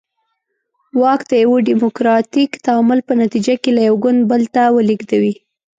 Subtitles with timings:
[1.01, 5.33] واک د یوه ډیموکراتیک تعامل په نتیجه کې له یو ګوند بل ته ولېږدوي.